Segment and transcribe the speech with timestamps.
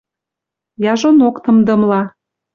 [0.91, 2.01] Яжонок тымдымла